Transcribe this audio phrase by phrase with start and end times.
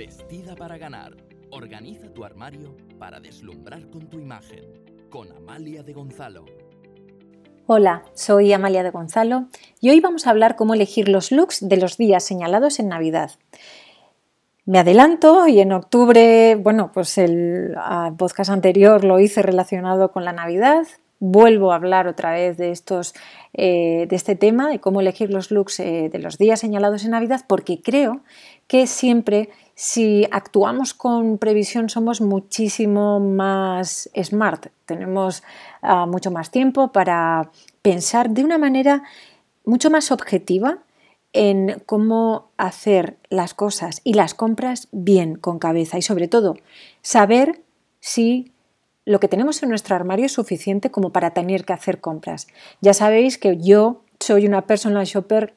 [0.00, 1.14] Vestida para ganar.
[1.50, 4.64] Organiza tu armario para deslumbrar con tu imagen.
[5.10, 6.46] Con Amalia de Gonzalo.
[7.66, 11.76] Hola, soy Amalia de Gonzalo y hoy vamos a hablar cómo elegir los looks de
[11.76, 13.32] los días señalados en Navidad.
[14.64, 17.74] Me adelanto y en octubre, bueno, pues el
[18.16, 20.86] podcast anterior lo hice relacionado con la Navidad.
[21.18, 23.12] Vuelvo a hablar otra vez de, estos,
[23.52, 27.10] eh, de este tema, de cómo elegir los looks eh, de los días señalados en
[27.10, 28.22] Navidad, porque creo
[28.66, 29.50] que siempre
[29.82, 35.42] si actuamos con previsión somos muchísimo más smart, tenemos
[35.80, 39.04] ah, mucho más tiempo para pensar de una manera
[39.64, 40.80] mucho más objetiva
[41.32, 46.58] en cómo hacer las cosas y las compras bien, con cabeza y sobre todo
[47.00, 47.62] saber
[48.00, 48.52] si
[49.06, 52.48] lo que tenemos en nuestro armario es suficiente como para tener que hacer compras.
[52.82, 55.54] Ya sabéis que yo soy una personal shopper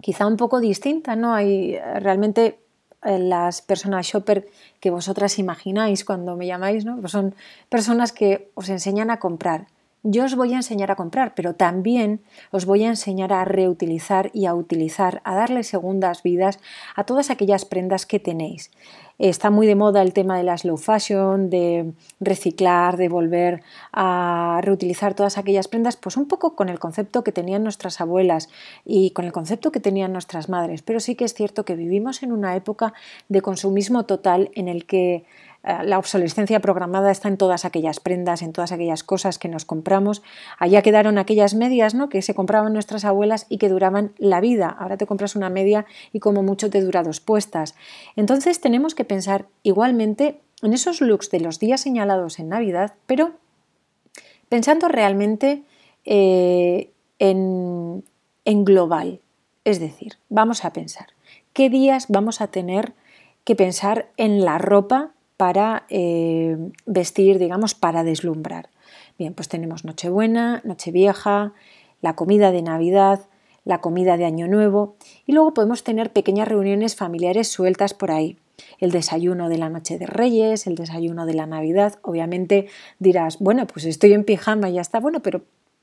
[0.00, 1.34] quizá un poco distinta, ¿no?
[1.34, 2.59] Hay realmente eh,
[3.02, 4.48] las personas shopper
[4.80, 7.00] que vosotras imagináis cuando me llamáis, ¿no?
[7.00, 7.34] Pues son
[7.68, 9.66] personas que os enseñan a comprar
[10.02, 12.20] yo os voy a enseñar a comprar, pero también
[12.50, 16.58] os voy a enseñar a reutilizar y a utilizar, a darle segundas vidas
[16.96, 18.70] a todas aquellas prendas que tenéis.
[19.18, 23.62] Está muy de moda el tema de la slow fashion, de reciclar, de volver
[23.92, 28.48] a reutilizar todas aquellas prendas, pues un poco con el concepto que tenían nuestras abuelas
[28.86, 30.80] y con el concepto que tenían nuestras madres.
[30.80, 32.94] Pero sí que es cierto que vivimos en una época
[33.28, 35.26] de consumismo total en el que
[35.62, 40.22] la obsolescencia programada está en todas aquellas prendas, en todas aquellas cosas que nos compramos.
[40.58, 42.08] Allá quedaron aquellas medias ¿no?
[42.08, 44.68] que se compraban nuestras abuelas y que duraban la vida.
[44.68, 47.74] Ahora te compras una media y como mucho te dura dos puestas.
[48.16, 53.32] Entonces tenemos que pensar igualmente en esos looks de los días señalados en Navidad, pero
[54.48, 55.62] pensando realmente
[56.06, 58.02] eh, en
[58.46, 59.20] global.
[59.64, 61.08] Es decir, vamos a pensar
[61.52, 62.94] qué días vamos a tener
[63.44, 68.68] que pensar en la ropa para eh, vestir, digamos, para deslumbrar.
[69.18, 71.54] Bien, pues tenemos Nochebuena, Nochevieja,
[72.02, 73.20] la comida de Navidad,
[73.64, 78.36] la comida de Año Nuevo y luego podemos tener pequeñas reuniones familiares sueltas por ahí.
[78.80, 81.98] El desayuno de la noche de Reyes, el desayuno de la Navidad.
[82.02, 82.66] Obviamente
[82.98, 85.00] dirás, bueno, pues estoy en pijama y ya está.
[85.00, 85.40] Bueno, pero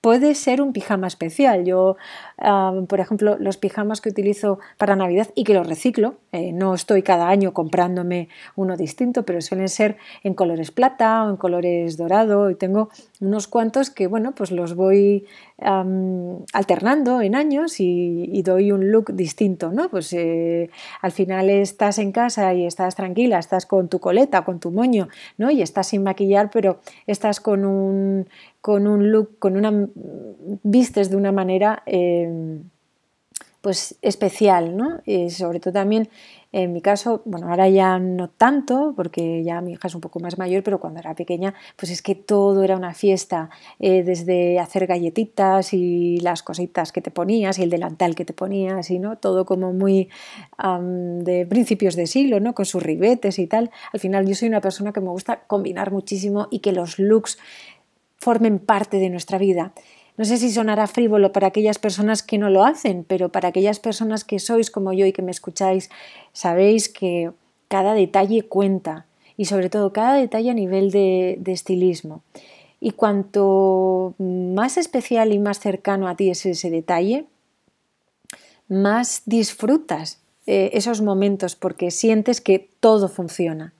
[0.00, 1.64] puede ser un pijama especial.
[1.64, 1.96] Yo,
[2.88, 7.02] por ejemplo, los pijamas que utilizo para Navidad y que los reciclo, eh, no estoy
[7.02, 12.50] cada año comprándome uno distinto, pero suelen ser en colores plata o en colores dorado
[12.50, 12.88] y tengo
[13.20, 15.26] unos cuantos que, bueno, pues los voy
[15.62, 19.90] alternando en años y, doy un look distinto, ¿no?
[19.90, 20.70] Pues eh,
[21.02, 25.08] al final estás en casa y estás tranquila, estás con tu coleta, con tu moño,
[25.36, 25.50] ¿no?
[25.50, 28.26] Y estás sin maquillar, pero estás con un,
[28.60, 29.88] con un look, con una
[30.62, 32.60] vistes de una manera eh,
[33.60, 35.00] pues especial, ¿no?
[35.04, 36.08] Y sobre todo también
[36.52, 40.18] en mi caso, bueno, ahora ya no tanto, porque ya mi hija es un poco
[40.18, 44.58] más mayor, pero cuando era pequeña, pues es que todo era una fiesta, eh, desde
[44.58, 48.98] hacer galletitas y las cositas que te ponías y el delantal que te ponías y
[48.98, 50.08] no, todo como muy
[50.58, 52.52] de principios de siglo, ¿no?
[52.54, 53.70] Con sus ribetes y tal.
[53.92, 57.38] Al final yo soy una persona que me gusta combinar muchísimo y que los looks
[58.20, 59.72] formen parte de nuestra vida.
[60.16, 63.80] No sé si sonará frívolo para aquellas personas que no lo hacen, pero para aquellas
[63.80, 65.88] personas que sois como yo y que me escucháis,
[66.32, 67.30] sabéis que
[67.68, 69.06] cada detalle cuenta
[69.38, 72.22] y sobre todo cada detalle a nivel de, estilismo.
[72.80, 77.24] Y cuanto más especial y más cercano a ti es ese detalle,
[78.68, 83.72] más disfrutas eh, esos momentos porque sientes que todo funciona.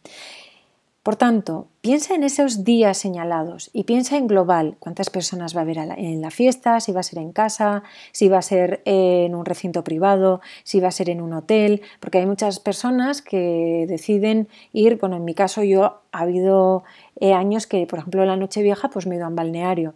[1.03, 5.63] Por tanto, piensa en esos días señalados y piensa en global, cuántas personas va a
[5.63, 9.35] haber en la fiesta, si va a ser en casa, si va a ser en
[9.35, 13.87] un recinto privado, si va a ser en un hotel, porque hay muchas personas que
[13.89, 16.85] deciden ir, bueno, en mi caso yo ha habido
[17.19, 19.95] eh, años que, por ejemplo, la noche vieja, pues me he ido a un balneario.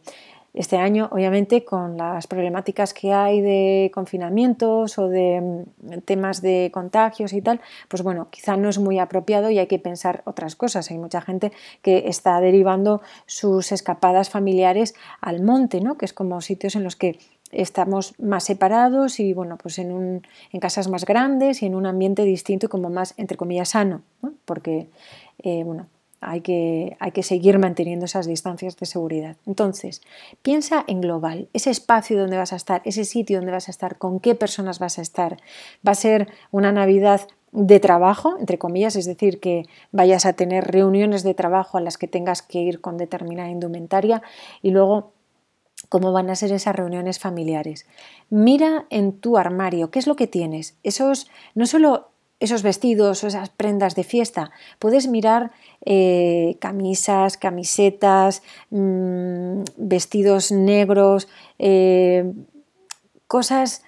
[0.55, 6.71] Este año, obviamente, con las problemáticas que hay de confinamientos o de mm, temas de
[6.73, 10.55] contagios y tal, pues bueno, quizá no es muy apropiado y hay que pensar otras
[10.55, 10.93] cosas.
[10.93, 11.51] Hay mucha gente
[11.83, 15.99] que está derivando sus escapadas familiares al monte, ¿no?
[15.99, 17.19] que es como sitios en los que
[17.51, 20.23] estamos más separados y bueno, pues en, un,
[20.53, 24.03] en casas más grandes y en un ambiente distinto y como más, entre comillas, sano,
[24.45, 24.89] porque
[25.43, 25.87] eh, bueno,
[26.25, 29.37] hay que, hay que seguir manteniendo esas distancias de seguridad.
[29.47, 30.03] Entonces,
[30.43, 33.99] piensa en global, ese espacio donde vas a estar, ese sitio donde vas a estar,
[33.99, 35.39] con qué personas vas a estar.
[35.87, 37.23] Va a ser una Navidad
[37.53, 41.99] de trabajo, entre comillas, es decir, que vayas a tener reuniones de trabajo a las
[41.99, 44.23] que tengas que ir con determinada indumentaria
[44.61, 45.13] y luego
[45.89, 47.87] cómo van a ser esas reuniones familiares.
[48.29, 50.77] Mira en tu armario, ¿qué es lo que tienes?
[50.83, 52.11] Esos, no solo
[52.41, 54.51] esos vestidos o esas prendas de fiesta.
[54.79, 55.53] Puedes mirar
[55.85, 61.29] eh, camisas, camisetas, mm, vestidos negros,
[61.59, 62.33] eh,
[63.27, 63.83] cosas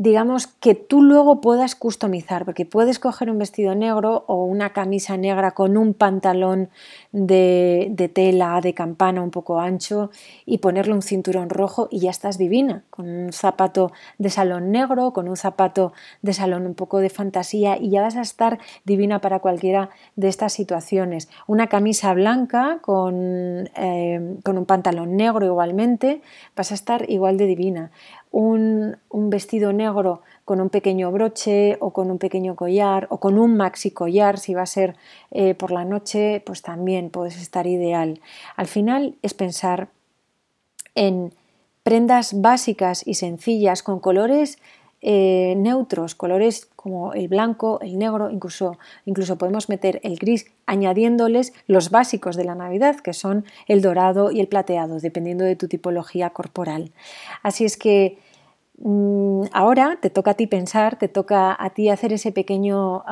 [0.00, 5.18] digamos, que tú luego puedas customizar, porque puedes coger un vestido negro o una camisa
[5.18, 6.70] negra con un pantalón
[7.12, 10.10] de, tela, de campana un poco ancho
[10.46, 15.12] y ponerle un cinturón rojo y ya estás divina, con un zapato de salón negro,
[15.12, 15.92] con un zapato
[16.22, 20.28] de salón un poco de fantasía y ya vas a estar divina para cualquiera de
[20.28, 21.28] estas situaciones.
[21.46, 26.22] Una camisa blanca con, eh, con un pantalón negro igualmente,
[26.56, 27.90] vas a estar igual de divina
[28.30, 33.56] un, vestido negro con un pequeño broche o con un pequeño collar o con un
[33.56, 34.96] maxi collar, si va a ser
[35.30, 38.20] eh, por la noche, pues también puedes estar ideal.
[38.56, 39.88] Al final es pensar
[40.94, 41.34] en
[41.82, 44.58] prendas básicas y sencillas con colores
[45.02, 51.54] eh, neutros, colores como el blanco, el negro, incluso, incluso podemos meter el gris, añadiéndoles
[51.66, 55.68] los básicos de la Navidad, que son el dorado y el plateado, dependiendo de tu
[55.68, 56.92] tipología corporal.
[57.42, 58.18] Así es que
[58.78, 63.02] mm, ahora te toca a ti pensar, te toca a ti hacer ese pequeño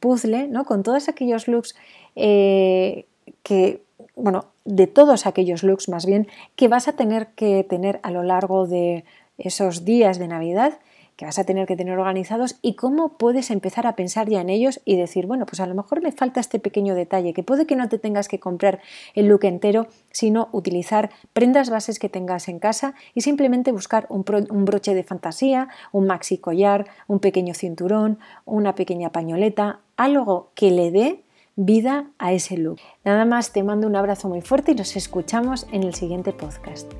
[0.00, 0.64] puzzle, ¿no?
[0.64, 1.74] Con todos aquellos looks
[2.14, 3.04] eh,
[3.42, 3.82] que,
[4.14, 8.22] bueno, de todos aquellos looks más bien, que vas a tener que tener a lo
[8.22, 9.04] largo de
[9.36, 10.78] esos días de Navidad
[11.16, 14.50] que vas a tener que tener organizados y cómo puedes empezar a pensar ya en
[14.50, 17.66] ellos y decir, bueno, pues a lo mejor me falta este pequeño detalle, que puede
[17.66, 18.80] que no te tengas que comprar
[19.14, 24.24] el look entero, sino utilizar prendas bases que tengas en casa y simplemente buscar un,
[24.64, 30.90] broche de fantasía, un maxi collar, un pequeño cinturón, una pequeña pañoleta, algo que le
[30.90, 31.22] dé
[31.56, 32.78] vida a ese look.
[33.04, 36.92] Nada más te mando un abrazo muy fuerte y nos escuchamos en el siguiente podcast.